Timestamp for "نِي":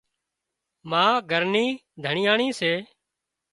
1.53-1.65